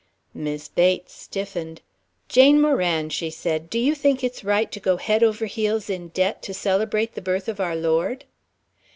[0.33, 1.79] Mis' Bates stiffened.
[2.27, 6.07] "Jane Moran," she said, "do you think it's right to go head over heels in
[6.07, 8.25] debt to celebrate the birth of our Lord?"